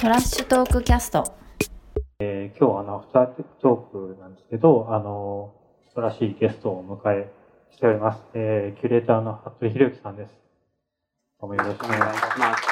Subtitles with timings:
[0.00, 1.34] トラッシュトークキャスト。
[2.20, 5.52] えー、今日はあの、アフタートークなんですけど、あの、
[5.88, 7.30] 素晴らしいゲストをお迎え
[7.70, 8.22] しております。
[8.32, 10.32] えー、キュレーターの服部博之さんです。
[11.38, 12.04] どうもよろしくお願いし
[12.38, 12.62] ます。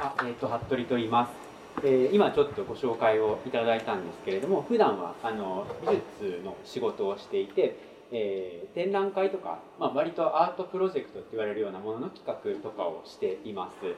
[0.00, 1.32] あ、えっ、ー、と、服部と言います。
[1.82, 7.76] えー、今ちょっとご紹介をいただいたんですけれども、普段はあの美術の仕事をしていて、
[8.12, 13.96] えー、展覧会とか、まあ、割とアートプロジェクトって言われるようなものの企画とかをしています。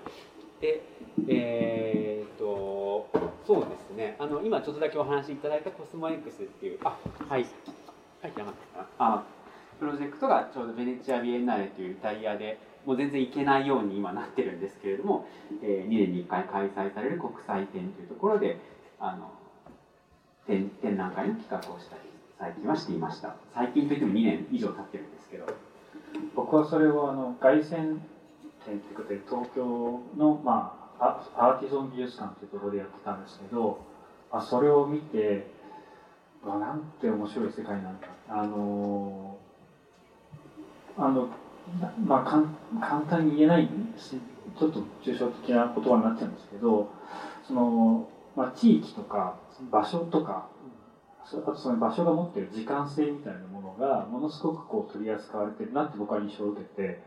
[0.62, 0.80] で、
[1.28, 3.08] えー、っと、
[3.44, 6.96] そうですね、あの今ちょっとだけお話しいただいたコスモ X っていう、あ、
[7.28, 7.44] はい、
[8.22, 9.14] 書いてなかったかな。
[9.16, 9.24] あ、
[9.80, 15.26] プロジェクトがちょうどベネチア・ビエンナーレというイタリアでもう全然行けないように今なってるんですけれども、
[15.60, 18.60] えー、2年に1回開催される国際展というところで
[19.00, 19.32] あの
[20.46, 22.02] 展展覧会の企画をしたり
[22.38, 23.34] 最近はしていました。
[23.52, 25.46] 最近といっても2年以上経ってるんですけど。
[26.34, 27.98] 僕はそれをあの凱旋
[28.64, 33.84] 展ということで東京の、まあ、アーティゾン美術館というところでやってたんですけど
[34.30, 35.50] あそれを見て
[36.44, 38.08] わなんて面白い世界なんだ。
[38.28, 39.38] あの
[40.96, 41.28] あの
[42.04, 44.20] まあ、かん簡単に言えないし
[44.58, 46.90] ちょっと抽象的な言葉になっちゃうんですけど
[47.46, 49.36] その、まあ、地域とか
[49.70, 50.48] 場所とか
[51.24, 57.02] あとその場所が持ってる時間性みたいなものがものすごくこう取り扱われてるなって僕は印象を受けて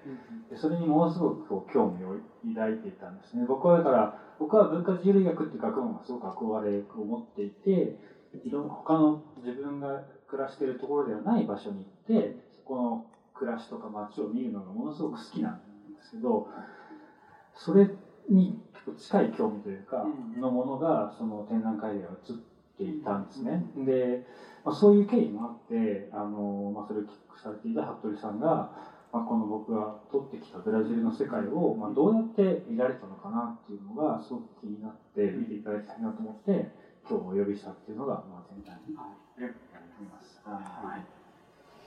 [0.49, 2.15] でそれにものすごくこう興味を
[2.53, 3.45] 抱いていたんですね。
[3.47, 7.97] 僕はだから僕は文化人類学っていう学問がすごく憧れを持っていて
[8.43, 15.59] いろ他の自分が暮らしているところではない場所に行ってそこの暮らしとか街を見るのがものすごく好きなん
[15.95, 16.47] ですけど
[17.53, 17.89] それ
[18.29, 18.59] に
[18.97, 20.05] 近い興味というか
[20.41, 23.63] のものがその展覧会では映っていたんですね。
[23.77, 24.25] で、
[24.63, 28.71] まあ、そういう経緯もあってあの、まあ、それを企画されていた服部さんが、
[29.13, 36.69] まあ、この僕が撮ってきたブラジルの世界を、まあ、どうやって見られたのかなっていうのがすごく気になって見ていただきたいなと思って
[37.07, 40.41] 今日お呼びしたっていうのが、まあ、全体にあります。
[40.43, 41.01] はい。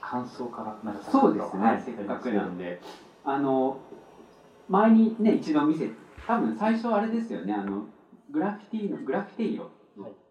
[0.01, 1.83] 感想からなんかそうですね。
[1.85, 2.81] せっかくなんで。
[3.25, 3.79] あの
[4.69, 5.89] 前にね一度見せ
[6.25, 7.53] 多分最初あれですよね。
[7.53, 7.85] あの
[8.31, 9.69] グラフィティのグラフィティの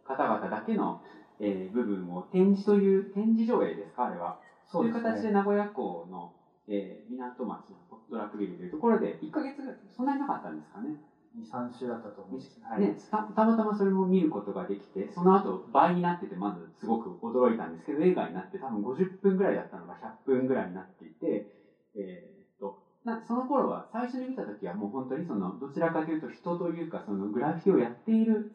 [0.09, 1.03] 方々だけの、
[1.39, 4.41] えー、部分を展示という展示上映ですかあれは。
[4.67, 6.33] そういう形で名古屋港の、
[6.67, 7.77] えー、港町の
[8.11, 10.97] ドラッグビルというところで1か月ぐらいそんなになかったんですかね。
[11.37, 12.57] 23週だったと思うんです。
[12.57, 19.95] けど、はい、ね、たたまたまそれも見ることができてその後倍になっててまずすごく驚いたんですけど映画になって多分50分ぐらいだったのが
[20.27, 21.47] 100分ぐらいになっていて、
[21.95, 28.53] えー、っとなその頃は最初に見た時はもう本当にそのどちらかというと人というかそのグラフィティをやっている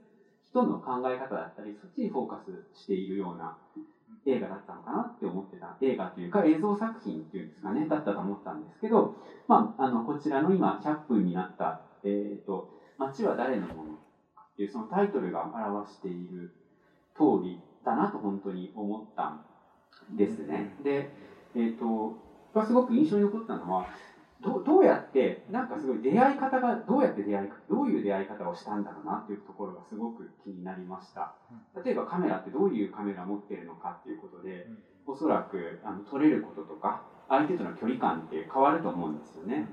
[0.54, 3.56] 人の考え方だったりそっちにフォーカスしているような
[4.28, 9.16] 映画だったのかなって思ってた映画というか映像作品っていうんですかねだったと思ったんですけど、
[9.48, 12.70] まあ、あのこちらの今100分になったえーと
[13.00, 13.94] 「街は誰のもの?」
[14.54, 16.52] っていうそのタイトルが表している
[17.16, 19.40] 通りだなと本当に思ったん
[20.16, 20.76] ですね。
[20.84, 21.10] で、
[21.56, 22.14] えーと、
[22.54, 23.86] とすごく印象に残ったのは
[24.44, 31.34] どどうやってなんかすごい出会い方がどうやって出会いどういう出会い方をしたんだろうなっていうところがすごく気になりました。
[31.84, 34.68] 例えばカメラってどういうカメラ持ってるのかっていうことで
[35.08, 39.68] おそらくあの撮れることとか相手との距離感って変わると思うんですよね。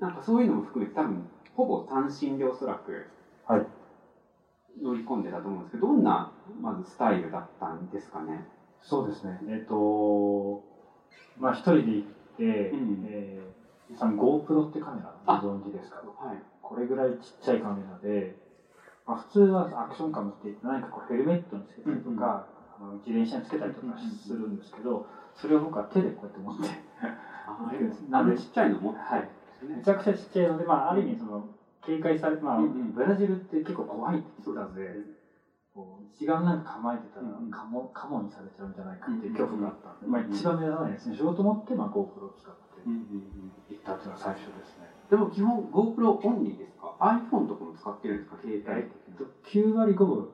[0.00, 3.06] なんかそういうのも含めて多分ほぼ単身でおそらく
[4.80, 8.46] 乗り込んでたと思うんですけど、どんなまずスタイルだったんですかね？
[8.82, 10.64] そうですね、えっ、ー、と、
[11.38, 12.08] まあ、一人で行っ
[12.38, 13.59] て、うん、えー、
[13.96, 18.36] さん GoPro ってカメラご存知ですか、はい、これぐらいちっちゃいカメラで、
[19.06, 22.46] まあ、普通はアクションカムって何かこうヘルメットにつけたりとか、
[22.80, 26.68] うんうん、自転車につけたりとかするんですけど、それを僕は手でこうやって持って
[27.46, 27.72] あ
[28.08, 29.28] なんでちっちゃいの持って、はい。
[29.62, 31.44] めちゃくちゃちっちゃいので、まあ、ある意味その
[31.82, 34.96] 警戒されて、まあ、ブラジルって結構怖いって言ってたんで、
[35.74, 41.16] こう一眼なんか構えてたらカモカモにされちゃうんじゃないかっていう恐怖があったんで、まあ、一番目立たないですね。
[41.16, 44.90] 仕事持って、まあ、GoPro を使って行ったっていうのが最初ですね。
[45.10, 48.36] でも基本 GoPro オンリーですか？iPhone とかも使ってるんですか？
[48.42, 48.88] 携帯
[49.44, 50.28] 9割5分。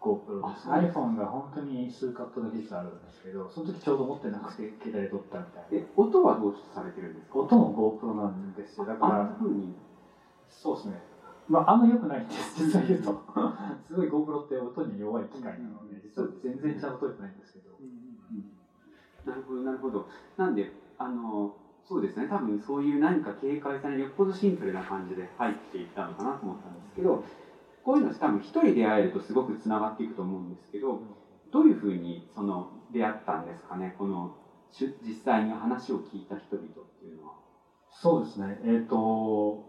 [0.00, 5.68] GoPro です iPhone が本当に数カットだけ実はあるんですけどその時ちょうど持ってなくて携帯で撮ったみたいな。
[5.72, 7.38] え音はどうされてるんですか？
[7.40, 8.86] 音も GoPro なんですよ。
[8.86, 9.36] だから
[10.48, 11.02] そうですね。
[11.48, 12.54] まああんま良くないんです。
[12.66, 13.22] 実は言うと。
[13.88, 17.70] すごい GoPro って音に弱い機械なので実は全然ちゃんと撮れてないんですけど、
[19.26, 20.06] なるほどなるほど。
[20.36, 21.56] なんであの
[21.88, 22.26] そうですね。
[22.28, 27.22] 多分そういう何か警戒されるよっぽどシンプルな感じで入っていったのかなと思ったんですけど
[27.84, 31.00] こういうの多分一人出会えるとすごくつながっていくと思うんですけど
[31.52, 33.94] どういうふうにその出会ったんですかね？
[33.96, 34.34] この
[34.72, 36.68] 実際に話を聞いた人々っ
[36.98, 37.34] ていうのは。
[37.88, 38.60] そうですね。
[38.64, 39.64] えっ、ー、と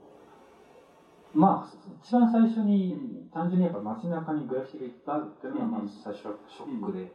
[1.36, 7.14] まあ一番最初に単純にやっぱ街中にグラフィティがいっぱいあるっていうのがまず最初はショックで、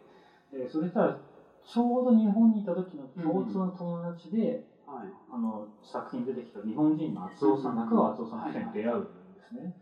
[0.56, 1.18] でそれしたら
[1.64, 5.04] ちょうど日本にいた時の共通の友達で、はい。
[5.32, 9.08] あの作品に出てきた日本人の厚尾さん、中川厚尾さんとに出会うんで
[9.42, 9.74] すね。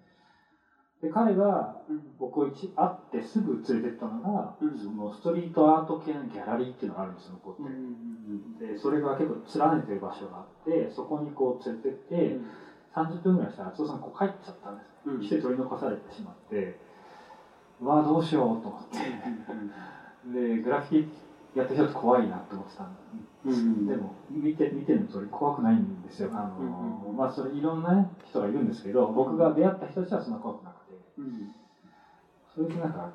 [1.03, 1.81] で彼が
[2.19, 4.77] 僕を一会ってすぐ連れてったのが、うん。
[4.77, 8.67] そのストリートアート系のギャラリーっていうのがあるんですよ向こうって。
[8.75, 12.39] でそれが結構連ねてる場所があってそこにこう連れてって、
[12.95, 15.19] 30分ぐらいしたら厚尾さんこう帰っちゃったんですうん。
[15.19, 16.77] 一人取り残されてしまって。
[17.81, 18.99] うわあどうしようと思って。
[20.39, 22.89] でグラフィティやってる人って怖いなって思ってたん
[23.45, 26.31] うんでも見て見てる通り怖くないんですよ。
[26.35, 30.99] あの、うんまあそれいろんな、ね、人がいるんですけど僕が出会った人たちはそんな怖くなくて。
[31.19, 31.49] うん。
[32.55, 33.09] それでなんか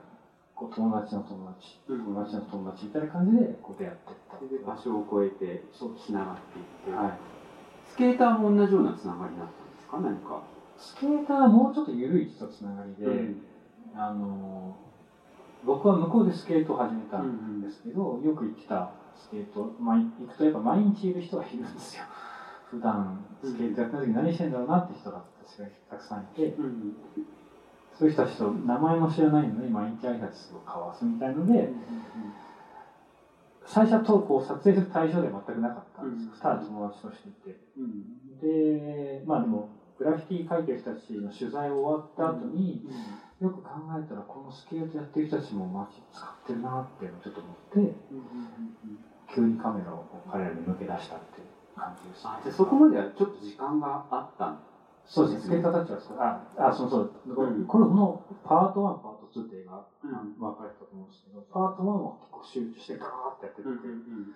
[0.56, 2.00] こう友達の友達うん。
[2.02, 7.14] 友達の友達みたいな感じでこう出会ってった場所を超えてつながっていって、はい。
[7.86, 10.00] スケーターも同じようなつながりだったんですか？
[10.00, 10.42] 何か、
[10.76, 13.42] スケーターはもうちょっと緩い人とつながりで、うん。
[13.96, 14.76] あの
[15.66, 22.04] 僕は向こうでスケートを始めたうんんですけど、よく行ってたスケート、まあ、行くとやっぱ毎日いる人がいるんですよ。
[22.70, 26.96] 普段スケートやった時何してんだろうなって人が私がたくさんいてうん
[27.98, 31.70] そういう人たちと名前も知らないのに毎日挨拶を交わすみたいので
[33.66, 37.60] 最初はとこう撮影する対象では全くなかったんです、うんただ友達としていて。
[37.78, 42.86] うんでまあでもグラフィティ描いてる人たちの取材終わった後に、
[43.42, 47.56] よく考えたらこのスケートやってる人たちも街使ってるなってちょっと思っ
[47.88, 47.96] て
[49.28, 51.48] 急にカメラを彼らに向け出したっていう
[51.78, 54.58] 感じです、あじゃあそこまではちょっと時間があったん？
[55.06, 55.42] そうですね。
[55.44, 57.10] スケーターたちはそうああそうそう。
[57.36, 57.66] こん。
[57.66, 60.34] これのパート1パート2って映画、うん。
[60.40, 64.34] 分かれたと思うんですけどパート1は結構集中してガーってやってて、うん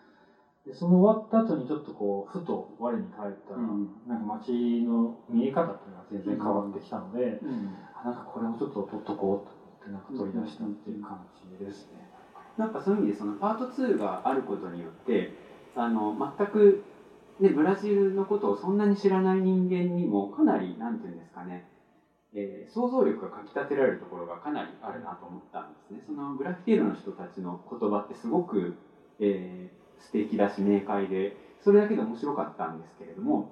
[0.66, 3.90] でその終わった後にちょっとこうふと我に返ったら、うん。
[4.08, 7.70] なんか街の見え方っていうのが全然変わってきたので、うん。
[7.96, 11.18] あなんかこれもちょっと撮っとこうと思ってなんか取り出したっていう感
[11.60, 12.10] じですね。
[12.58, 15.32] なんかそういう意味でそのパート2があることによって
[15.76, 16.78] あの全く、
[17.40, 21.64] ね、ブラジルのことをそんなに知らない人間にもかなりなんていうんですかね、
[22.34, 26.02] えー想像力がかきたてられるところがかなりあるなと思ったんですね。
[26.06, 28.76] そのグラフィティールの人たちの言葉ってすごく、
[29.20, 33.50] えー素敵だし明快でそれだけで面白かったんですけれども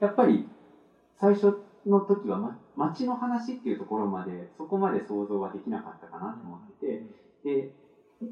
[0.00, 0.44] やっぱり
[1.14, 1.54] 最初
[1.86, 7.02] の時は、ま、街の話っていうところまでそこまで想像はできなかったかなと思ってて
[7.44, 7.70] で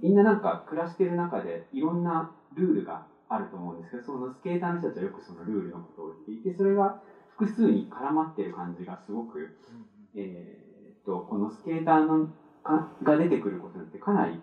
[0.02, 6.94] みんななんか暮らしてる中でいろんなルールがあると思うんですけどそのスケーターの人たちはよくそのルールのことを言っていてそれが
[7.28, 9.50] 複数に絡まってる感じがすごく、
[10.14, 12.26] えーっとこのスケーターの
[12.64, 14.38] かが出てくることによってかなり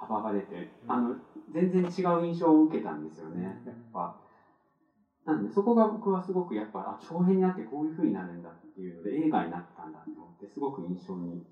[0.00, 1.14] 幅が出てあの
[1.50, 4.16] 全然違う印象を受けたんですよねやっぱ。
[5.26, 11.44] なんでそこが僕はすごくやっぱあ長編になってこういう風になるんだっていうので映画になったんだと思ってすごく印象に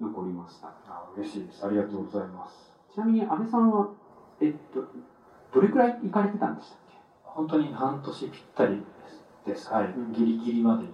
[0.00, 0.68] 残りました。
[0.86, 1.66] あ嬉しいです。
[1.66, 2.78] ありがとうございます。
[2.88, 3.90] ちなみに安倍さんは、
[4.40, 4.84] えっと、
[5.52, 6.94] どれくらい行かれてたんでしたっけ？
[7.24, 8.82] 本当に半年ぴったり
[9.44, 9.72] です。
[9.72, 10.90] はい、うんギリギリまでに。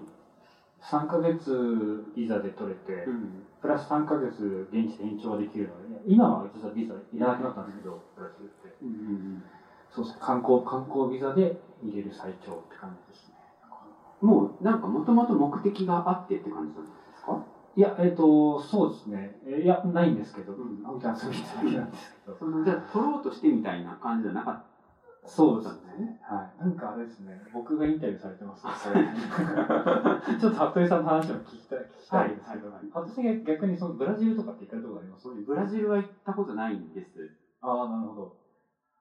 [0.80, 3.44] 3ヶ月ビザで取れて、ん。
[3.60, 8.76] プラス3ヶ月現地で延長ができるので、今は実はビザいらなくなったんですけど、ブラジルって。
[9.90, 13.34] そうですね、観光、観光ビザで入れる最長って感じですね。
[14.22, 17.38] うん、もうなんかもともと目的があってって感じなんですか？
[17.76, 19.38] いや、えっ、と、そうですね。
[19.44, 22.36] えいや、ないんですけど、うん本当に遊びに行っただけなんですけど。
[22.36, 24.62] そのじゃあ取ろうとしてみたいな感じじゃなかっ
[25.26, 26.16] そうですね。
[26.22, 26.60] はい。
[26.60, 28.72] なんかあれですね、僕がインタビューされてますね、
[30.38, 35.24] ちょっと服部さんの話も聞きたい、聞きたいんですけど、はいはい私が逆にそのブラジルとかって行かれたことあります？
[35.24, 37.30] たブラジルは行ったことないんです。
[37.60, 38.30] ああ、なるほど。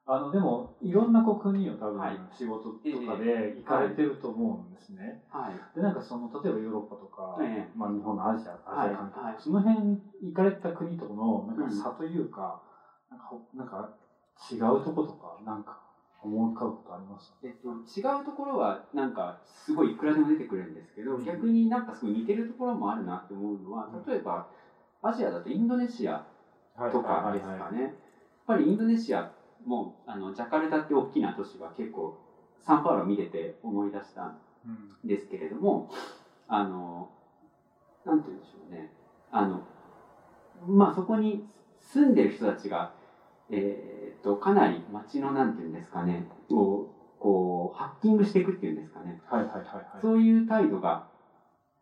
[0.07, 2.77] あの、でも、いろんなこう国を多分はい仕事と
[3.07, 5.17] かで行かれてると思うんですね。
[5.29, 5.53] はい。
[5.75, 12.59] で、なんかその、例えばヨーロッパとか、えまあ日本のアジア、アジア関係、はいはいその辺行かれた国との、なんか差というか、
[13.09, 13.87] なんかほ、なんか
[14.51, 15.77] 違うとことか、なんか
[16.25, 21.25] 思い浮かぶことありますえっと、違うところはなんかすごいいくらでも出てくるんですけど、うん。
[21.25, 24.47] 逆になんかすごい似てるところもあるなって思うのは例えば
[25.01, 26.25] アジアだとインドネシア
[26.91, 27.91] とかですかね、やっ
[28.47, 29.31] ぱりインドネシア
[29.65, 32.17] もあのジャカルタって大きな都市は結構
[32.59, 35.89] サンパウロを見てて思い出したんうんですけれども
[36.47, 37.09] あの
[38.05, 38.91] なんて言うんでしょうね。
[39.31, 39.61] あの
[40.67, 41.45] まあそこに
[41.79, 42.93] 住んでる人たちが、
[43.49, 46.25] えー、とかなり街のなんて言うんですかね。
[46.49, 49.19] こうこうハッキングしていくっていうんですかね。
[49.25, 50.01] はいはいはいはい。
[50.01, 51.01] そういう態度が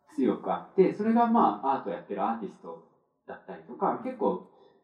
[0.08, 2.82] 強くあって、それがまあアートやってるアーティスト
[3.26, 4.42] だったりとか、結構、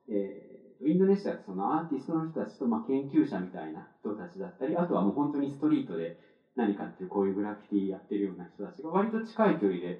[0.08, 6.14] えーインドネシアってそのアーティストの人たちとまあ研究者みたいな人たちだったり、あとはもう本当にストリートで
[6.56, 9.98] 何かっていうこういうグラフィティやってるような人たちが割と近い距離で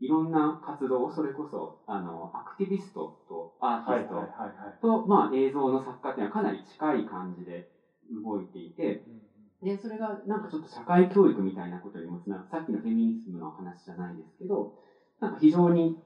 [0.00, 4.08] いろんな活動をそれこそあのアクティビストとアーティス
[4.80, 7.68] トと、まあ、映像の作家っていうのはかなり近い感じで
[8.24, 9.02] 動いていて
[9.62, 14.72] でそれがなんかちょっと社会教育みたいなことにもつながるさっきのフェミニズムの話じゃないですけど
[15.20, 15.96] なんか非常に、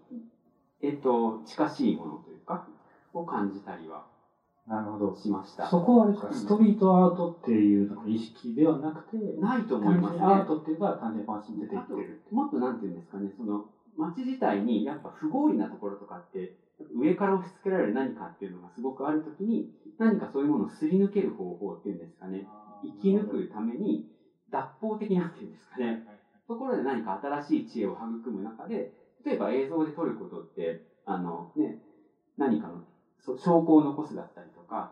[0.80, 2.66] えっと、近しいものというか
[3.12, 4.06] を感じたりは
[4.66, 5.14] なるほど。
[5.16, 5.66] しました。
[5.66, 10.22] そこはあれですか、うんストリートアートっていう意識ではなくて、ないと思いますね。
[10.22, 12.20] アートっていうか単純にファッションに出ていってる。
[12.30, 13.64] もっとなんていうんですかね、その
[13.96, 16.54] 街自体にやっぱ不合理なところとかって、
[16.94, 19.68] 上から押し付けられる何かっていうのがすごくあるときに、
[19.99, 22.46] 何かそういうものをすり抜ける方法っていうんですかね、
[22.82, 24.04] 生き抜くために
[24.50, 26.02] 脱法的なっていうんですかね、
[26.49, 28.90] ところで何か新しい知恵を育む中で、
[29.25, 31.78] 例えば映像で撮ることって、あのね、
[32.37, 32.80] 何かの
[33.37, 34.90] 証拠を残すだったりとか、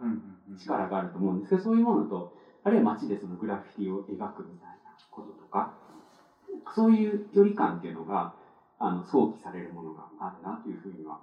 [0.57, 5.73] 力があると思うんですけど、そういうものと、あるいは街でそのグラフィティを描くみたいなこととか、
[6.69, 8.33] そういう距離感っていうのが、
[8.81, 11.21] あの、想起されるものがあるなというふうには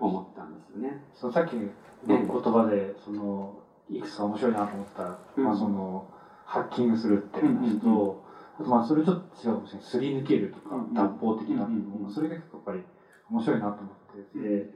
[0.00, 0.98] 思ったんですよね。
[1.12, 1.68] そのさっきの
[2.08, 3.54] 言葉で、その、
[3.90, 5.44] いくつか面白いなと思った、うん。
[5.44, 6.04] まあその、
[6.46, 8.14] ハッキングするっていう話と、うんうん
[8.60, 9.86] あとまあそれちょっと違うかもしれない。
[9.86, 10.94] すり抜けるとか、うんうん。
[10.94, 12.82] 脱法的なうんうんそれが結構やっぱり
[13.30, 13.94] 面白いなと思っ
[14.32, 14.72] てて、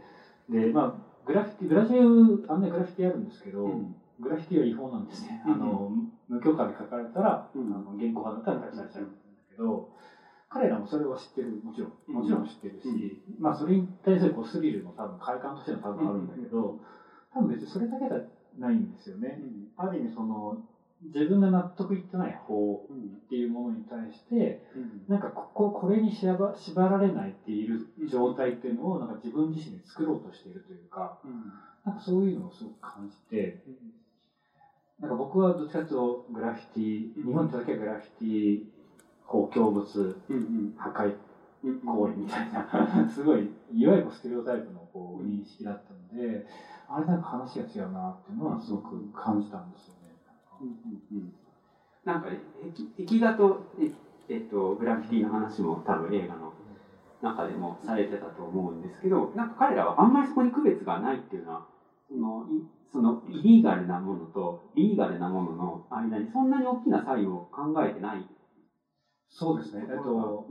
[0.49, 0.93] で、まあ、
[1.27, 3.93] グラフィティ、ブラジル、あんなグラフィティあるんですけど、うん。
[4.21, 5.43] グラフィティは違法なんですね。
[5.47, 5.91] うんあの、
[6.29, 7.73] 無許可で書かれたら、うん。
[7.75, 9.13] あの現行犯だったら逮捕されちゃうんだ
[9.49, 9.89] けど、
[10.53, 12.15] 彼らもそれは知ってる、もちろん。
[12.15, 16.77] もちろん知ってるし、まあそれに対するこうスリルも多分快感としては多分あるんだけど、
[17.33, 18.21] 多分別にそれだけじゃ
[18.59, 19.39] ないんですよね。
[19.79, 20.59] ある意味その、
[21.03, 24.61] 自分が納得いってない法っていうものに対して、
[25.09, 31.17] なんかここ、これに縛縛られないっている状態っていうのをなんか自分自身で作ろうとしているというか、
[31.87, 33.59] なんかそういうのをすごく感じて、
[35.01, 38.63] なんか僕はどっちかというとグラフィティ、日本にいた時はグラフィティ、
[39.33, 39.83] こう、強物、
[40.77, 41.15] 破壊
[41.65, 46.47] 行為みたいな、すごい、いわゆるステレオタイプのこう認識だったので、
[46.87, 50.15] あれなんか話が違うなっていうのはすごく感じたんですよね。
[52.05, 52.41] なんかね、
[52.99, 53.91] 壁壁画と、え
[54.29, 56.53] えっと、グラフィティの話も多分映画の
[57.23, 61.63] 中でもされてたと思うんですけど、なんか彼らはあんまりそこに区別がないっていうのは、
[62.07, 62.63] そのい
[62.93, 68.27] そのイリーガルなものとリーガルなものの間にそんなに大きな差異を考えてない
[69.33, 69.87] そうですね。
[69.89, 70.45] えっと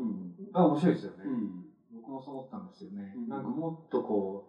[0.54, 1.24] あ面白いですよね。
[1.26, 3.14] うん僕もそう思ったんですよね。
[3.16, 4.44] うんなんかもっとこ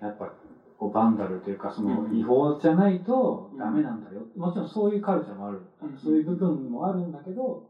[0.00, 0.30] う、やっぱ
[0.76, 4.26] こうバンダルというか、そのうん違法じゃないとダメなんだよ。
[4.36, 5.62] もちろんそういうカルチャーもある。
[5.82, 7.64] うんそういう部分もあるんだけど、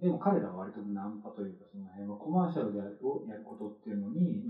[0.00, 4.44] でも彼らは割とナンパというか、その辺はコマーシャルでやるをやることっていうのに、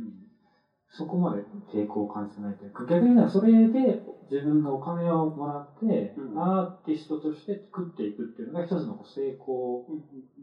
[0.88, 9.84] そこまで抵抗を感じてないというか、逆に言それで自分がお金をもらって、うんアーティストとして食っていくっていうのが一つの成功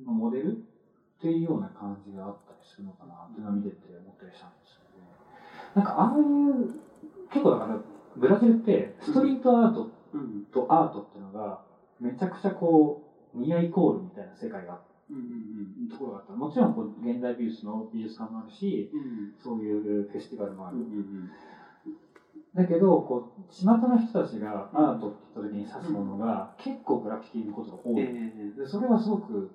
[0.05, 0.59] のモデルっ
[1.19, 4.87] ていうような感じがあったりするのかなっていうのを見てて思ったりしたんですよね。
[5.75, 6.67] なんかああいう、
[7.29, 7.79] 結構だから、
[8.17, 11.61] ブラジルってストリートアートうんとアートっていうのが、
[11.99, 12.99] めちゃくちゃこ
[13.33, 16.33] う、ニアイコールみたいな世界があったうんところがあった。
[16.33, 20.77] もちろんこう現代美術の美術館もあるし、うんそういうフェスティバルもある。
[20.77, 21.29] うん
[22.53, 28.01] だけど、こう、巷の人たちがアートって言った時に指すものが、結構グラフィティのことが多い。
[28.01, 29.47] えでそれはすごく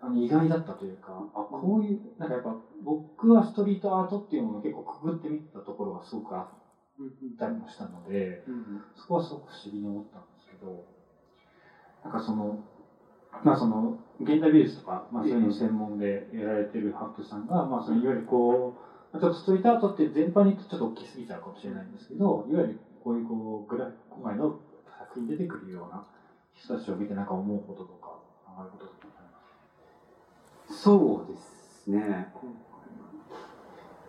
[0.00, 6.46] あの意外だったというか、あこういう、なんかやっぱ僕はストリートアートっていうものを結構くぐってみたところがすごくあっ
[7.38, 8.42] たりもしたので、
[8.94, 10.84] そこはすごく不思議に思ったんですけど、
[12.02, 12.58] なんかその、
[13.44, 18.74] まあその、現代美術とか、まあそういうの専門でやられてるハットさんが、まあそのいわゆるこ
[19.14, 24.54] う、ちょっとストリートアートって全般にちょっと大きすぎちゃうかもしれないんですけど、いわゆるこういうこう、グラ今回の
[24.98, 26.04] 作品に出てくるような
[26.52, 29.08] 人たちを見てなんか思うこととか、考えることとか？
[30.66, 32.28] そうですね。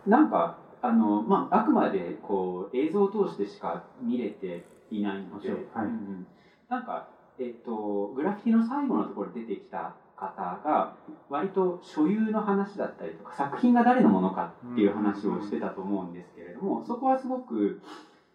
[0.07, 0.51] なんか、
[0.81, 5.87] あの、まあ、あくまで、こう、映像を通してしか見れていないので、はい。
[5.87, 6.27] うんうん。
[6.69, 7.03] なんか、
[7.41, 10.95] えっと、グラフィティの最後のところで出てきた方が、
[11.29, 17.79] 割と所有の話だったりとか、作品が誰のものかっていう話をしてたと思うんですけれども、そこはすごく、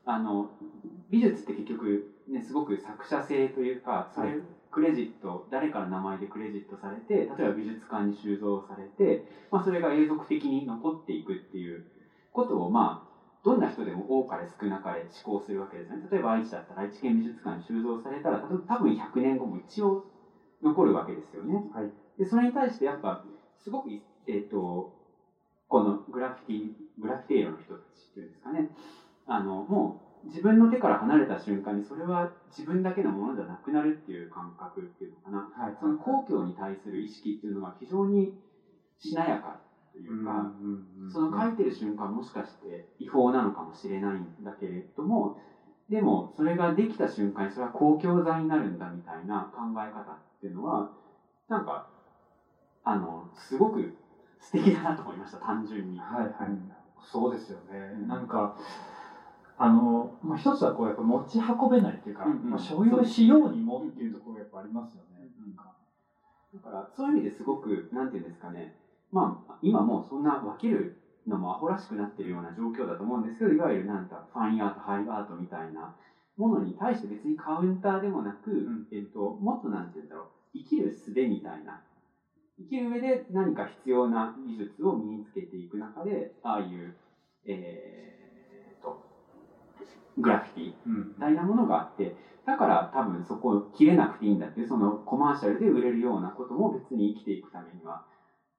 [0.04, 0.48] あの、
[1.08, 4.40] 美術って結局、ね、すごく作者性というか、それ、はい。
[4.72, 11.82] クレジット、誰かの名前でクレジットされて、例えば美術館に収蔵されて、まあ、それが永続的に残っていくっていう
[12.32, 13.15] ことを、まあ、
[13.46, 16.04] どんな人でも多かれ少なかれ思考するわけですね。
[16.10, 20.02] 例えば愛知だったら愛知県美術館に収蔵されたら、多分100年後も一応
[20.64, 21.70] 残るわけですよね。
[21.72, 21.92] はい。
[22.18, 23.22] で、それに対してやっぱ、
[23.54, 23.88] すごく、
[24.26, 24.90] えっ、と、
[25.68, 28.68] このグラフィティ、グラフィティエロの人たちっていうんですかね、
[29.26, 35.48] あの、もう自分の手から離れた瞬間にそれは自分だけのものじゃなくなるっていう感覚っていうのかな。
[35.52, 35.76] はい。
[35.78, 38.34] その公共に対する意識っていうのが非常に
[38.98, 39.60] しなやか
[40.02, 45.34] というか、うんその書いてる瞬間もしかして違法なのかもしれないんだけれども、
[45.88, 50.90] でもそれができた瞬間にそれは公共財になるんだみたいな考え方っていうのは、
[51.48, 51.86] なんか、
[52.84, 53.92] あの、すごく
[54.40, 55.98] 素敵だなと思いました、単純に。
[55.98, 56.58] はいはい、
[56.98, 58.08] そうですよね、うん。
[58.08, 58.56] なんか
[59.58, 62.50] あの、まあ、一つはこうやっぱ持ち運べないっていうか、うんうん。
[62.50, 65.64] まあ、所有しようにもっていうところがやっぱありますよね、うんなん。
[65.64, 65.72] か
[66.54, 68.74] だからそういう意味ですごく、なんていうんですかね、
[69.16, 70.92] まあ、今もうそんな分ける
[71.26, 75.90] のもアホらしくなってるような状況だと思うんですけど、いわゆるなんかファインアート、ハイアートみたいな
[76.36, 78.86] ものに対して別にカウンターでもなく、ん。
[78.90, 81.80] えっと、もっとなんていうんだろう、生きる術みたいな、
[82.58, 86.94] 生きる上で何か必要な技術を身につけていく中で、ああいう、
[87.46, 88.98] えーっと、
[90.18, 90.98] グラフィティうん。
[91.08, 98.00] みたいなものがあって、だから多分そこを切れなくていいんだっていう、そのコマーシャルで売れるようなことも別に生きていくためには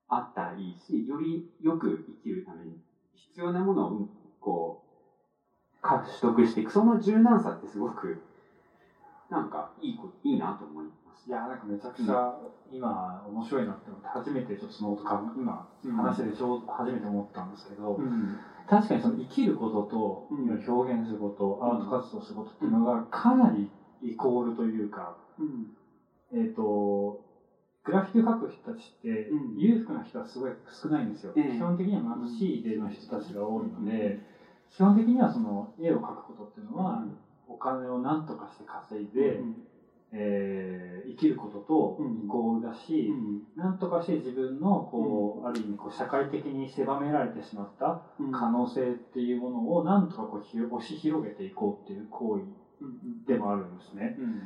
[0.09, 2.77] あったらいいし、よりよく生きるために
[3.13, 4.07] 必要なものをうん
[4.39, 4.77] こ
[5.79, 8.17] う、か取得していく、その柔軟さってすごく、
[9.29, 11.29] なんかいいこいいなと思います。
[11.29, 12.33] いやなんかめちゃくちゃ
[12.71, 15.65] 今面白いなって思って初めてちょっとそのことか今
[15.97, 18.39] 話しててちょうど初めて思ったんですけど、うん。
[18.67, 21.71] 確かにその生きることと、表現すること、うん。
[21.71, 23.69] アート活動することっていうのがかなり
[24.01, 25.67] イコールというか、うん。
[26.31, 27.19] えっ、と
[27.87, 29.55] グラフィティを描く人たちって、うん。
[29.57, 31.57] 裕福な人はすごい少ないんですよ、ええ。
[31.57, 34.19] 基本的には貧しい例の人たちが多いので、
[34.69, 37.05] 基本的にはその絵を描くことっていうのは、
[37.47, 39.41] お金を何とかして稼いで、
[40.11, 42.25] えー生きることとうん。
[42.25, 43.41] イコールだし、うん。
[43.55, 48.31] 何とかして自分のこう、ある意味こう社会的に狭められてしまったうん。
[48.31, 52.43] 可能性っていうものを何とかこうひ押し広げていこうっていう行為
[52.81, 53.25] うん。
[53.25, 54.15] でもあるんですね。
[54.19, 54.41] うん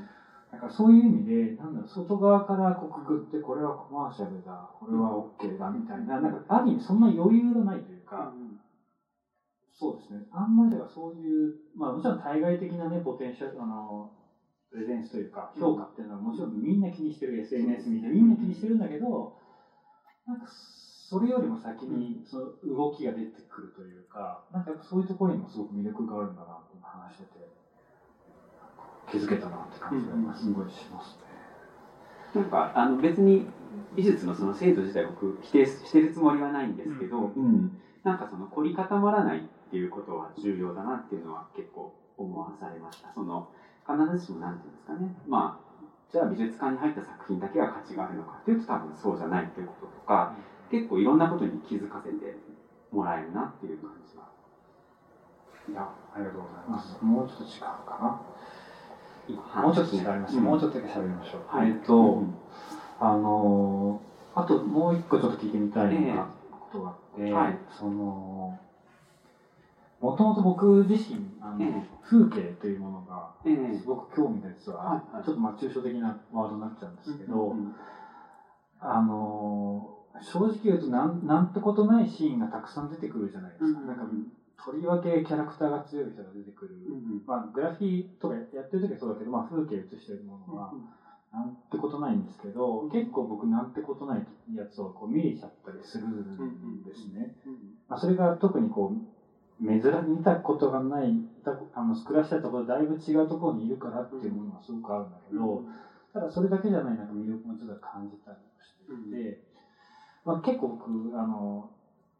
[0.51, 8.33] だからそういう意味で、なんだろう、外側からこうくぐって、これはコマーシャルだ、これは OK だみたいな、なんかある意味そんな余裕がないというか、
[9.71, 14.11] そうですね、あんまりだからそういう、まあもちろん対外的なね、ポテンシャル、あの、
[14.71, 19.33] プレゼンスというか、評価っていうのはもちろんみんな気にしてる、SNS 見てみんな気にしてるんだけど、
[20.27, 27.60] なんかそれよりも先にその動きが出てくるというか、なんかそういうところにもすごく魅力があるんだなって今話してて、
[29.09, 31.17] 気づけたなって感じがすごいします
[32.35, 32.41] ね。
[32.41, 33.47] なんかあの別に
[33.95, 43.13] 美術のその精度自体僕否定してるつもりはないんですけど、うんうんなんかその凝り固まらないっていうことは重要だなっていうのは結構思わされました。
[43.13, 43.47] その
[43.87, 45.71] 必ずしもなんていうんですかね、まあ
[46.11, 50.33] じゃあ美術館に入った作品だけが価値があるのかっていうと多分そうじゃないっていうこととか、
[50.71, 52.37] 結構いろんなことに気づかせて
[52.91, 54.23] もらえるなっていう感じは。
[55.69, 56.97] いや、ありがとうございます。
[57.01, 58.21] もうちょっと違うか今な。
[59.61, 60.39] もうちょっと違いました。
[60.39, 60.45] うん。
[60.45, 61.41] もうちょっとだけ喋りましょう。
[61.47, 61.67] はい。
[61.67, 62.33] えっと、うん
[62.99, 67.57] あのーあともう一個ちょっと聞いてみたいなことがあって、はい。
[67.69, 68.55] その、
[69.99, 71.83] もともと僕自身、あの、ええ。
[72.01, 73.73] 風景というものが、ええ。
[73.73, 74.99] すごく興味が実は、はい。
[75.13, 77.71] はいちょっとまあ抽象的なワードになっちゃうんですけど、うん
[78.79, 83.79] あのー正直言うとなんなんてことないシーンがたくさん出てくるじゃないですか。
[83.79, 83.87] うん。
[83.87, 84.03] なんか
[84.65, 86.75] とりわけキャラクターが強い人が出てくる。
[86.85, 90.71] うんまあ、グラフィーとかやってる時はそうだけど、まあ、風景映してるものは、
[91.31, 97.31] なんてことないんですけど、結構僕なんてことないやつをこう見えちゃったりするんですね。
[97.87, 98.95] まあ、それが特にこう、
[99.65, 105.63] 珍見たことがない、たあの、暮らしたところだいぶ違うところにいるからっていうものがすごくあるんだけど、
[106.13, 109.37] ただそれだけじゃないなんか魅力もちょっと感じたりもしていて、
[110.25, 111.69] まあ、結構僕、あの、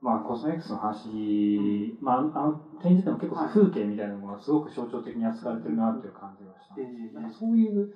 [0.01, 7.87] まあ、コスメ X の話、まあ、あの展示でも結構風景みたいなものがすごく象徴的に扱われてるなっていう感じがしたんですええなんかそういう、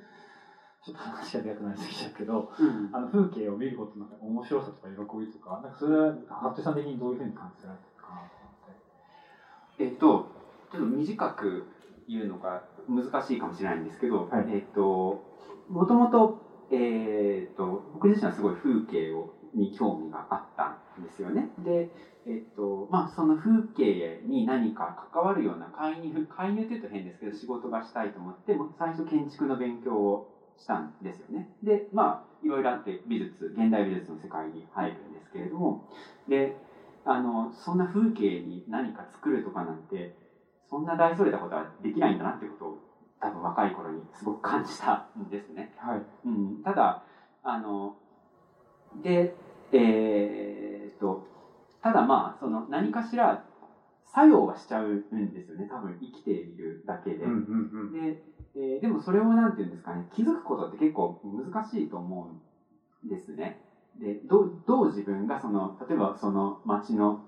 [0.81, 2.89] ちょっと話がでかくなりすぎちゃうけど、うん。
[2.91, 6.13] あの風景を見ることの面白さとか喜びとか、なんかそれは、
[6.49, 8.45] 服部さん的にどういうふうに感じられてるかなと
[9.77, 10.23] えっと、
[10.71, 11.63] ちょっと短く
[12.07, 14.45] 言うのが難しいかもしれないんですけど、はい。
[14.47, 15.17] えっと、
[15.69, 16.37] もともと、
[16.69, 21.47] えっと、僕自身はすごい風景をに興味があったんですよね。
[21.57, 21.87] で、
[22.25, 30.21] えっと、まあ、その風景に何か関わるような介入、介入って言うと変ですけど、仕事がしたいと思って、最初建築の勉強を
[30.55, 31.45] したんですよね。
[31.63, 35.77] で、まあ、いろいろあって美術、現代美術の世界に入るんですけれども、
[36.27, 36.53] で、
[37.05, 40.11] あの、そんな風景に何か作るとかなんて、
[40.63, 42.77] そんな大それたことはできないんだなってことを
[43.19, 45.69] 多分若い頃にすごく感じたんですね。
[45.77, 46.03] はい。
[46.25, 46.97] うん、ただ、
[47.43, 47.93] あの、
[49.01, 49.29] で、
[49.71, 50.64] えー
[51.85, 53.47] ただまあ、その何かしら
[54.03, 55.67] 作用はしちゃうんですよね。
[55.69, 57.25] 多分生きているだけで。
[57.25, 57.91] うんうんうん。
[57.93, 58.19] で、
[58.55, 63.55] えーでもそれをなんていうんですかね、気づくことって結構難しいと思うんですね。
[63.99, 67.21] でどうどう自分がその例えばその街の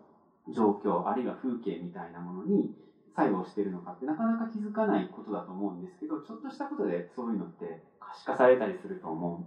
[0.49, 2.73] 状況あるいは風景みたいなものに
[3.09, 9.37] 作用してるのかってなかなか気づかないことだと思うんですけどちょっとしたことでそういうのって可視化されたりすると思う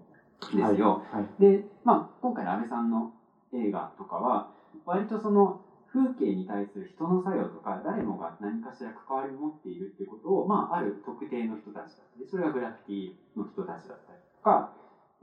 [0.55, 1.01] んですよ。
[1.11, 3.11] はいはいで、まあ、今回の安倍さんの
[3.53, 4.49] 映画とかは
[4.90, 14.72] 割とその風景に対する人の作用とか誰もが何かしら関わりを持っているっていうことを、まあ、ある特定の人たちだったりそれがグラフィティの人たちだったりとか、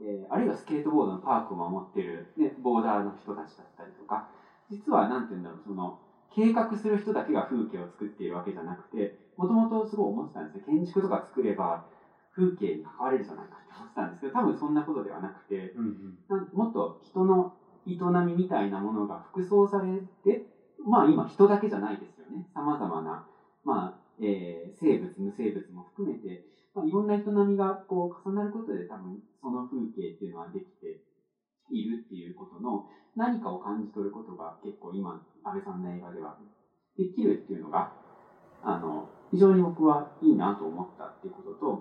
[0.00, 4.24] えーあるいはスケートボードのパークを守ってる、ね、ボーダーの人たちだったりとか
[4.68, 5.96] 実は何て言うんだろうその
[6.30, 10.60] 計画する人だけが風景を作っているわけじゃなくてもともとすごい思ってたんですよ。
[10.62, 11.82] 建築とか作れば
[12.30, 16.18] 風景に関われるじゃないかって思ってたんですけど多分そんなことではなくてうん。
[16.28, 17.57] なんもっと人の
[17.92, 20.40] 営みみたいなものが複層されて、
[20.84, 22.44] まあ今人だけじゃないですよね。
[22.54, 23.20] 様々な、
[23.64, 26.42] まあ、えー生物、無生物も含めて、
[26.74, 30.98] まあ、いろんな営みがこう重なることで多分その風景っていうのはできて
[31.70, 32.84] いるっていうことの
[33.16, 35.12] 何かを感じ取ることが結構今、
[35.44, 36.36] 安倍さんの映画では
[36.96, 37.88] できるっていうのが、
[38.62, 41.80] あの、非常に僕はいいなと思ったっていうことと、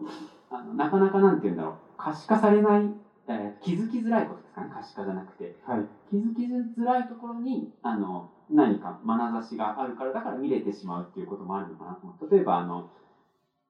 [0.49, 2.93] あのなかなかなんて言うんだろう、可視化されない、
[3.27, 5.55] えー気づきづらいことですかね、可視化じゃなくて。
[5.63, 5.85] はい。
[6.09, 12.31] 気づきづらいところにあの何か眼差しがあるからだから見れてしまうっていうこともあるのかなと思う。
[12.31, 12.89] 例えばあの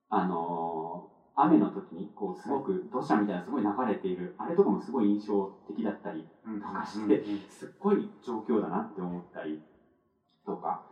[0.10, 6.60] あの雨の時にこうすごく土砂みたいなすごい流れているあれとかもすごい印象的だったりうん。
[6.60, 9.60] とかしてすっごい状況だなって思ったり
[10.46, 10.84] とか。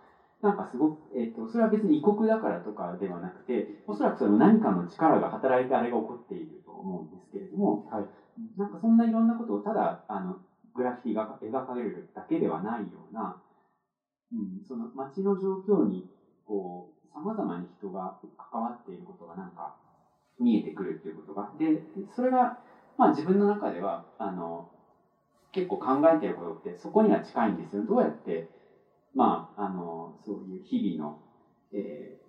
[0.41, 8.05] なんかすごく、えっとそれは別に異国だからとかではなくておそらくその何かの力が働いてあれが起こっていると思うんですけれども、はい
[8.57, 10.37] なんかそんないろんなことをただあの
[10.73, 13.37] グラフィティが描かれるだけではないような、
[14.33, 16.05] うん、その街の状況に
[16.45, 19.73] こう様々に人が関わっていることがなんか
[20.39, 21.49] 見えてくるっていうことが。
[21.57, 22.55] でそれが、
[22.97, 24.65] まあ、自分の中ではあの
[25.51, 27.83] 結構考えていることってそこには近いんですよ。
[27.83, 28.45] どうやって、
[29.15, 31.17] まあ、あのそういう日々の、
[31.73, 32.25] えー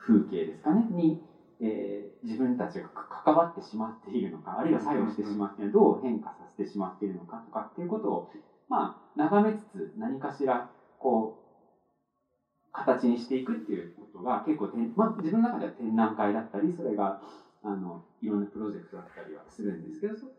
[0.00, 1.18] 風景ですかねに、
[1.60, 8.28] えー自分たちが関わってしまっているのかあるいは作用してしまっているどう変化させてしまっているのかとかっていうことを、
[8.68, 10.68] まあ、眺めつつ何かしら
[10.98, 17.20] こう形にしていくっていうことが結構てん、まあ、自分の中では展覧会だったりそれが
[17.62, 20.30] あのいろんなプロジェクトだったりはするんですけどそう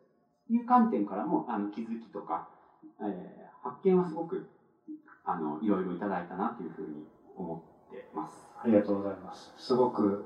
[0.49, 2.47] いう観点からもあの気づきとか、
[3.01, 4.45] えー発見はすごく
[5.25, 7.05] あのいろいろいただいたなというふうに
[7.35, 8.49] 思ってます。
[8.61, 9.53] ありがとうございます。
[9.57, 10.23] すごく、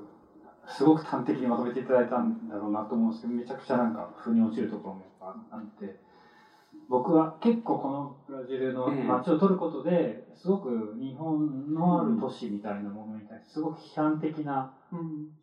[0.66, 5.96] すごく端的にまとめていただいたんだろうなと思うんですけど、めちゃくちゃなんか、腑に落ちるところもやっぱあって、
[6.88, 14.68] 僕は結構このブラジルのええ街を撮ることで、すごく日本のある都市みたいなものに対して、すごく批判的な、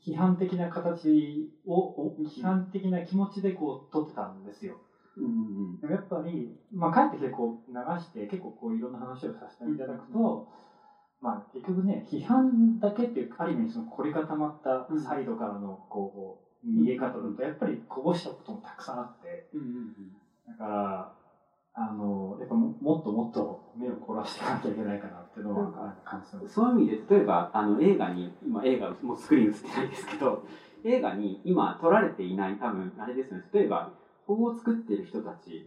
[0.02, 4.78] 批判的な形を、お批判的な気持ちでこう撮ってたんですよ。
[5.18, 10.46] うんうんでもやっぱり、まあ、帰ってきてこう流して結構こういろんな話をさせていただくと、
[11.22, 19.50] まあ、結局ね批判だけっていうある意味その凝り固まったサイドからのこう見え方だとやっぱりこぼしたこともたくさんあって。
[19.54, 19.96] うんうん
[20.48, 21.12] だから
[21.74, 26.54] あのやっぱももっともっと目を凝らしていかなきゃいけないかなっていうのは感じてます。
[26.54, 30.44] そういう意味で例えばあの映画に今映画もうスクリーン映ってないですけど
[30.84, 33.46] 映画に今撮られていない多分あれですよね。
[33.54, 33.94] 例えば
[34.28, 35.66] 法を作ってる人たち。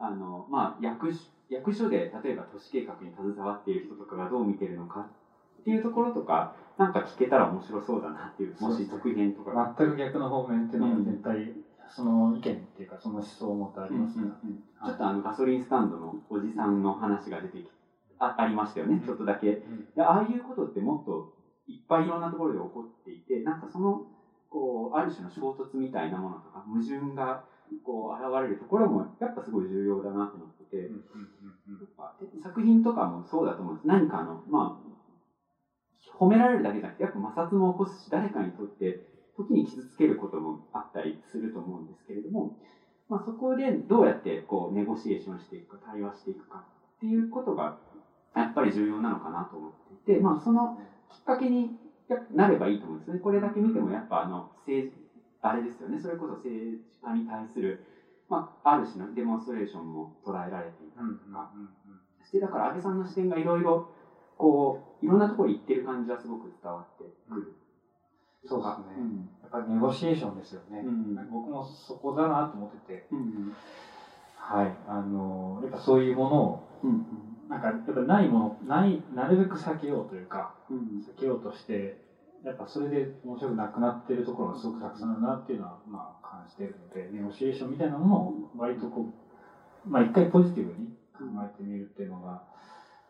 [0.00, 1.18] あの、まあ、役所
[1.50, 5.00] 役所で例えば都市計画に携わっている人とかがどう見てるのか
[5.60, 9.50] っていうところとかなんか聞けたら面白そうだなっていうもし続編とか。
[9.52, 9.74] が。
[9.76, 11.52] 全く逆の方面っていうのは絶対
[11.88, 17.66] その意見っていうかその思想を持ってありますから、ちょっとあのガソリンスタンドのおじさんの話が出てき
[18.20, 19.62] あありましたよね、ちょっとだけ。
[19.96, 21.32] でああいうことってもっと
[21.66, 24.06] いっぱいいろんなところで起こっていてなんかその
[24.48, 27.44] こうある種の衝突みたいなものとか矛盾が
[27.84, 30.90] こう現れるところもやっぱすごい重要だなと思ってて、
[32.42, 33.88] 作品とかもそうだと思うんです。
[33.88, 34.90] 何かあのまあ
[36.18, 39.00] 褒められるだけじゃなくてやっぱ摩擦も起こすし誰かにとって
[39.36, 42.54] 時に傷つけることもあったりすると思うんですけれども、
[43.08, 46.62] まあ、そこでどうやってこうネゴシエーションしていくか対話していくか
[46.96, 47.76] っていうことが
[48.34, 49.70] やっぱり重要なのかなと思っ
[50.04, 50.78] ていて、まあ、その
[51.08, 51.74] きっかけに
[52.32, 53.18] なればいいと思うんですね。
[53.18, 55.10] これだけ見てもやっぱあの政治
[55.42, 55.98] あれですよね。
[55.98, 57.80] それこそ政治家に対する、
[58.30, 61.50] まあ、ある種のデモンストレーションも捉えられていたりとか、
[62.20, 63.88] そしてだから安倍さんの視点がいろいろ
[64.38, 67.52] こういろんなところに行ってる感じはすごく伝わってくる。
[68.46, 69.28] そうですね、うん。
[69.42, 71.28] やっぱりネゴシエーションですよね、うん。
[71.30, 73.06] 僕もそこだなと思ってて。
[73.12, 73.52] うん
[74.38, 74.72] はい。
[74.88, 77.02] あのやっぱそういうものをうん
[77.48, 81.02] なんかやっぱないものないなるべく避けようというかうん。
[81.02, 81.98] 避けようとして
[82.44, 89.06] やっぱそれで面白くなくなってるところがすごくたくさんあるなっていうのはまあ感じているのでネゴシエーションみたいなものを割とこ
[89.86, 92.42] うまあ一回ポジティブに考えてみるっていうのが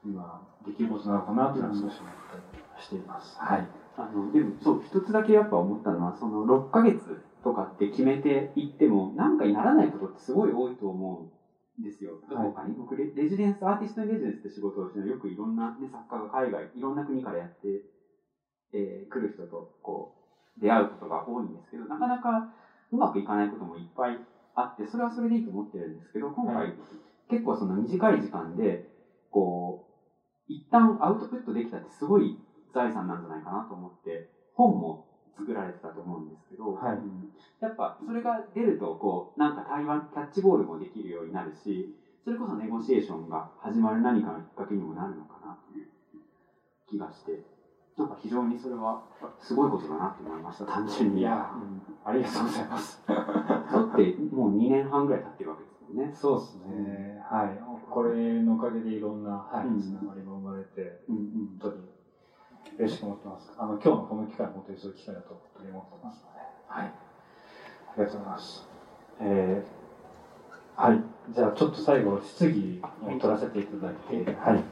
[0.04, 3.38] 今できることなのかなというのは少し思ったりしています。
[3.40, 3.66] はい。
[3.96, 11.28] あのでもそう一つだけやっぱ思ったのはその6ヶ月とかって決めていってもなんかにならないことってすごい多いと思
[11.78, 12.18] うんですよ。
[12.28, 17.82] どこかに、僕レレジデンスアーティストにレジデンスって仕事をしてよくいろんな、ね、作家が海外いろんな国からやって、
[18.72, 20.10] えー来る人とこ
[20.58, 22.44] う出会うことが多いんですけどなかなか
[22.92, 24.20] うまくいかないこともいっぱい
[24.54, 26.74] あってそれはそれでいいと思ってるんですけど今回、はい。
[27.28, 28.82] 結構その短い時間で
[29.30, 29.84] こう
[30.48, 32.36] 一旦アウトプットできたってすごい
[32.72, 35.00] 財産なんじゃないかなと思って本も
[35.32, 36.96] 作られてたと思うんですけど、はい。
[36.96, 37.30] うん
[37.60, 41.92] やっぱそれが出るとこうなんか対話キャッチボールもできるようになるし
[42.24, 45.88] それこそネゴシエーションが始まる何かのきっかけにもなるのかなという
[46.86, 47.42] 気がして
[47.98, 49.02] なんか非常にそれは
[49.38, 53.02] すごいことだなと思いました単純にいやうんありがとうございます。
[53.06, 57.22] だってもう2年半ぐらい経ってるわけですもんねそうですね。
[57.30, 57.58] はい。
[57.90, 61.90] これのおかげでいろんな、はい、うんつながりも生まれて、うんうん本当に
[62.78, 63.52] 嬉しく思ってます。
[63.58, 66.86] あの、今日のこの機会は本当にそういう機会だと本当に思ってますので、はい。
[66.86, 66.92] あ
[67.98, 68.68] りがとうございます。
[69.20, 71.04] えー、はい。
[71.30, 74.64] じゃあちょっと最後、質疑を取らせていただいて、はい。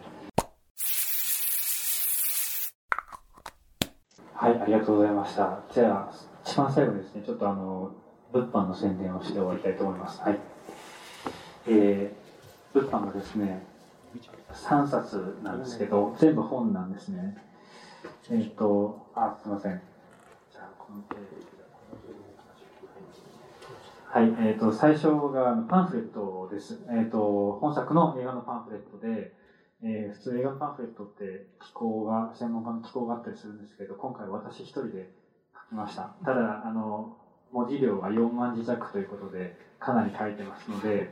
[4.40, 5.58] はい、ありがとうございました。
[5.74, 6.12] じゃあ、
[6.46, 7.90] 一番最後ですね、ちょっとあの、
[8.32, 10.20] 物販の宣伝をして終わりたいと思います。
[10.20, 10.38] はい。
[11.66, 13.66] えー、物販がですね、
[14.52, 17.36] 3冊なんですけど、全部本なんですね。
[18.30, 19.82] えっ、と、あ、すいません。
[20.52, 21.48] じゃあ、このページ
[24.06, 26.78] はい、えっ、と、最初がパンフレットです。
[26.88, 29.32] えっ、と、本作の映画のパンフレットで、
[29.82, 35.08] えー普通映画パンフレットって機構が、専門家の機構があったりするんですけど、今回私一人で
[35.54, 36.10] 書きました。
[36.24, 37.08] ただ、あの、
[37.52, 41.08] 文字量が4万字弱ということで、かなり書いてますので、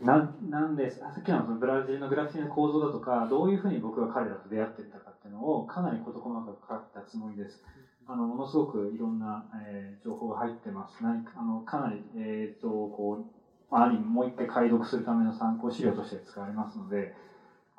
[0.00, 7.60] ななんで、さっきのそのブラジルのグラフィティの構造だとか、どういうふうに僕が彼らと出会っていったかっていうのを、かなり事細かく書いたつもりです。
[8.06, 11.02] あの、ものすごくいろんな、えー情報が入ってます。
[11.02, 13.24] 何か、あの、かなり、えーと、こう、
[13.70, 17.10] まあ、ある意味もう一回解読するための参考資料として使われますので、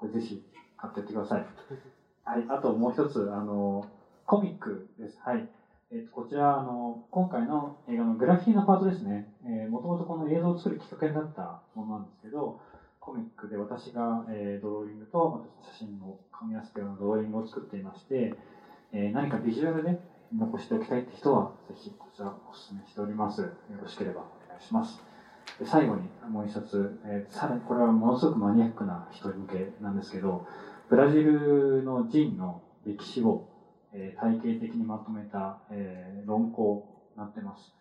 [0.01, 0.43] これぜひ
[0.77, 1.45] 買っていってください。
[2.25, 3.85] はい、あともう一つ、あの、
[4.25, 5.21] コミックです。
[5.21, 5.47] はい。
[5.91, 9.29] えっとこちら、あの、今回の映画のグラフィティのパートですね。
[9.45, 12.57] えー、もともとこの映像を作るきっかけになったものなんですけど、
[12.99, 18.33] コミックで私が、えードローイングと私の写真を組み合わせたようなドローイングを作っていまして、
[18.93, 19.99] えー何かビジュアルで
[20.33, 23.41] 残しておきたいって人は、ぜひこちらお勧めしております。
[23.43, 25.10] よろしければお願いします。
[25.63, 30.45] 最後にもう一冊、えーさらにこれはものすごくマニアックな人向けなんですけど、
[30.89, 33.47] ブラジルのジンの歴史を、
[33.93, 37.75] えー体系的にまとめた、えー論考になってます。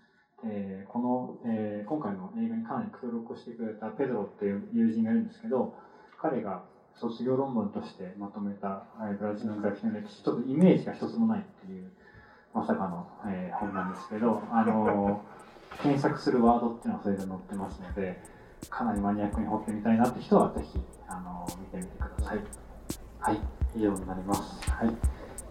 [0.45, 5.75] えーこの、えー今回の映画にかなり協力をしてくれたペドロっていう友人がいるんですけど、
[6.19, 6.62] 彼が
[6.95, 11.90] 卒業論文としてまとめた、えーブラジルのグラフィティの歴史、ちょっとイメージが一つもないっていう、
[12.53, 15.39] まさかの、えー本なんですけど、あのー
[15.83, 18.22] 検索するワードっていうのはそれで載ってますので、
[18.68, 20.78] かなりマニアックに掘ってみたいなって人はぜひ、
[21.09, 22.38] あのー見てみてください。
[23.18, 23.40] はい、
[23.76, 24.70] 以上になります。
[24.70, 24.94] はい。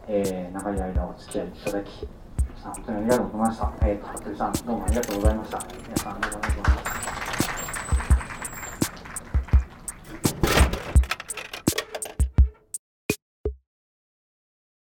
[0.08, 2.08] えー長い間お付き合いいただき、
[2.48, 3.74] 皆さん本当にありがとうございました。
[3.82, 5.60] えーと、服部さん、どうもありがとうございました。
[5.84, 7.09] 皆さんありがとうございました。